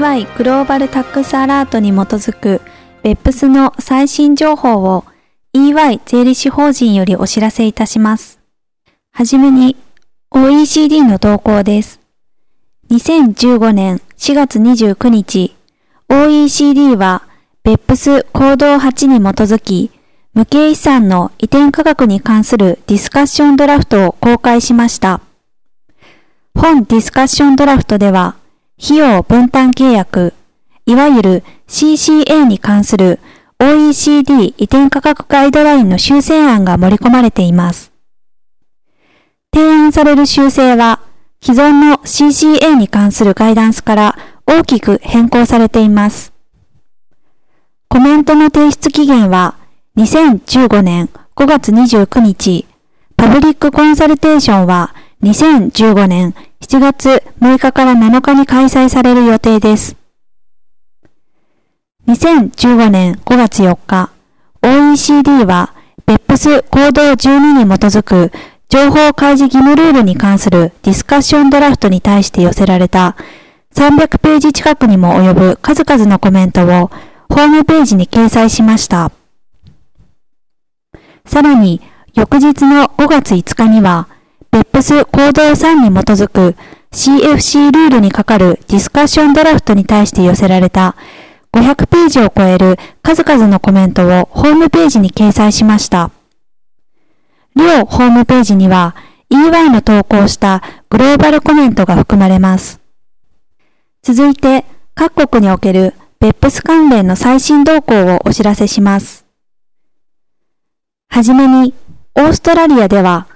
[0.00, 2.62] EY グローバルタックスアラートに基づく
[3.02, 5.04] BEPS の最新情報を
[5.52, 8.40] EY 税理士法人よりお知らせいたします。
[9.12, 9.76] はじめに
[10.30, 12.00] OECD の動向です。
[12.90, 15.54] 2015年4月29日、
[16.08, 17.24] OECD は
[17.62, 19.90] BEPS 行動8に基づき、
[20.32, 25.20] 無形資産の移転価格に関するディスカッションドラフトを公開しました。
[26.54, 28.39] 本ディスカッションドラフトでは、
[28.82, 30.32] 費用分担契約、
[30.86, 33.20] いわゆる CCA に関する
[33.58, 37.92] OECD 移転価格ガイドラインの修正案が盛り込まれています。
[39.54, 41.00] 提案される修正は、
[41.42, 46.32] 既存の CCA に関するガイダンスから大きく変更されています。
[47.88, 49.56] コメントの提出期限は
[49.96, 52.66] 2015年5月29日、
[53.16, 59.96] パブリックコンサルテーションは2015年7月6日から7日に開催される予定です。
[62.08, 64.10] 2015年5月4日、
[64.62, 65.74] OECD は
[66.06, 68.32] BEPS 行動12に基づく
[68.68, 73.16] 情報開示義務ルールに関するディスカッションドラフトに対して寄せられた
[73.74, 76.90] 300ページ近くにも及ぶ数々のコメントを
[77.28, 79.12] ホームページに掲載しました。
[81.26, 81.80] さらに、
[82.14, 84.08] 翌日の5月5日には、
[84.52, 86.56] BEPS 行動3に基づく
[86.92, 90.96] CFC ルールにかかるディスカッションドラフトに対して寄せられた
[91.52, 96.10] 500ページを超える数々のコメントをホームページに掲載しました。
[97.54, 98.94] 両ホームページには
[99.30, 102.80] EY の投稿したグローバルコメントが含まれます。
[104.02, 109.24] 続いて、各国における BEPS 関連の最新動向をお知らせします。
[111.08, 111.74] はじめに、
[112.16, 113.28] オーストラリアでは、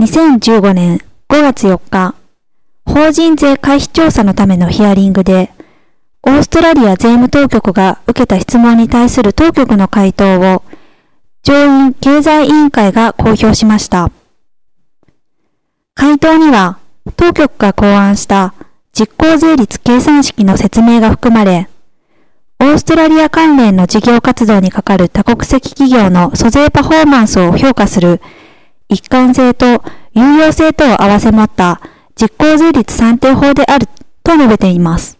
[0.00, 0.98] 2015年
[1.28, 2.14] 5月4日、
[2.86, 5.52] 法人税回避調査のためのヒアリングで、
[6.22, 10.62] オーストラリア税務当局が受けた質問に対する当局の回答を、
[11.42, 14.10] 上院経済委員会が公表しました。
[15.94, 16.78] 回答には、
[17.16, 18.54] 当局が考案した
[18.94, 21.68] 実効税率計算式の説明が含まれ、
[22.58, 28.22] オーストラリア関連の事業活動にかかる多国籍企業の租税パフォーマンスを評価する
[28.90, 29.84] 一貫性と
[30.14, 31.80] 有用性とを併せ持った
[32.16, 33.86] 実効税率算定法である
[34.24, 35.18] と述べています。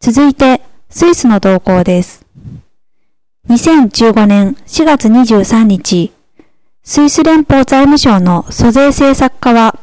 [0.00, 2.26] 続いて、スイスの動向です。
[3.48, 6.12] 2015年4月23日、
[6.82, 9.78] スイス連邦財務省の租税政策課は、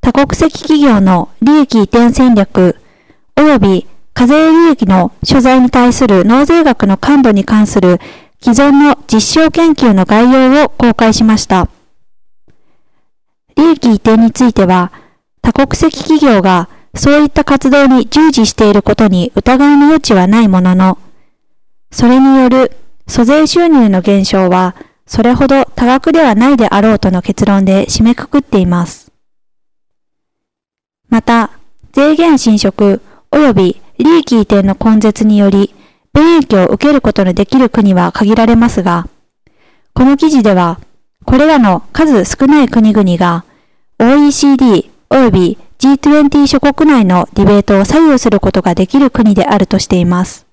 [0.00, 2.76] 多国籍企業の利益移転戦略
[3.36, 7.98] 及び課税利益の所在に対する納税額の感度に関する
[8.46, 11.68] 既存の実証研究の概要を公開しました。
[13.56, 14.92] 利益移転については、
[15.42, 20.98] 多国籍企業がそういった活動に従事していることに疑いの余地はないものの、
[21.90, 22.76] それによる
[23.08, 24.76] 租税収入の減少は、
[25.08, 29.10] それほど多額ではないであろうとの結論で締めくくっています。
[31.08, 31.50] また、
[31.90, 33.02] 税源侵食
[33.32, 35.74] 及び利益移転の根絶により、
[36.16, 39.06] 便益を受けることのできる国は限られますが、
[39.92, 40.80] この記事では、
[41.26, 43.44] これらの数少ない国々が
[43.98, 50.46] OECD 及び G20 諸国内のディベートを左右することができる国であるとしています。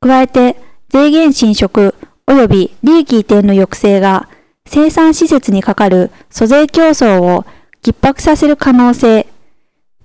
[0.00, 0.56] 加えて、
[0.88, 1.96] 税源侵食
[2.28, 4.28] 及び利益移転の抑制が
[4.66, 7.44] 生産施設にかかる租税競争を
[7.82, 9.26] 逼迫させる可能性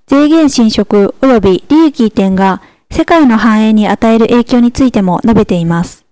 [0.07, 2.63] 税源侵食及び利益移転が
[2.99, 6.03] 世界の繁栄に与える影響についても述べています。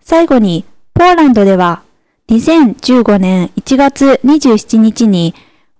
[0.00, 1.82] 最後に、ポーランドでは
[2.30, 5.34] 2015年1月27日に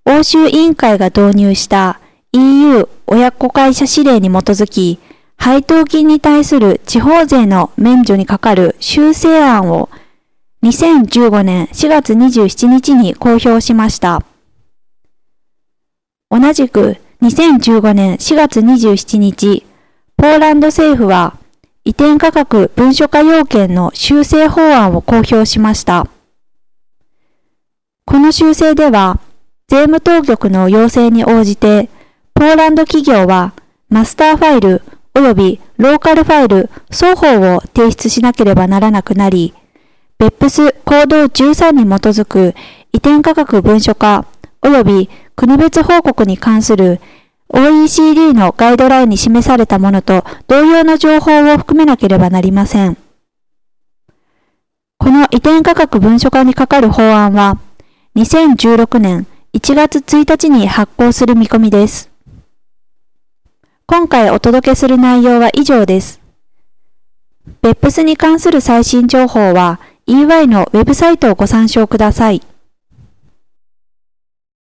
[0.05, 2.01] 欧州委員会が導入した
[2.33, 4.99] EU 親子会社指令に基づき、
[5.39, 9.89] 配当金に対する地方税の免除にかかる修正案を
[10.63, 14.23] 2015年4月27日に公表しました。
[16.31, 19.65] 同じく2015年4月27日、
[20.21, 21.39] ポーランド政府は
[21.83, 26.09] 移転価格文書化要件の修正法案を公表しました。
[28.05, 29.19] この修正では、
[29.67, 31.89] 税務当局の要請に応じて、
[32.35, 33.55] ポーランド企業は
[33.89, 34.83] マスターファイル
[35.15, 39.55] 及びローカルファイル双方を提出しなければならなくなり、
[40.19, 42.55] 別府ス行動13に基づく
[42.93, 44.27] 移転価格文書化
[44.61, 47.01] 及び国別報告に関する
[47.53, 52.97] OECD のガイドラインに示されたものと同様の情報を含めなければなりません。
[54.99, 57.59] この移転価格文書化にかかる法案は、
[58.17, 62.11] 2016年1月1日に発行する見込みです。
[63.87, 66.21] 今回お届けする内容は以上です。
[67.63, 72.43] 別府スに関する最新情報は EY のウェブサイトをご参照ください。